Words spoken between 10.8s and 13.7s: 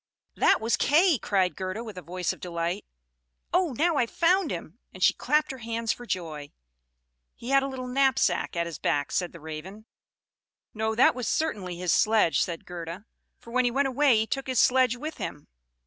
that was certainly his sledge," said Gerda; "for when he